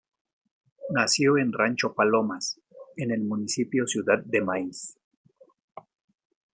[0.89, 2.59] Nació en Rancho Palomas,
[2.97, 4.97] en el municipio Ciudad de Maíz.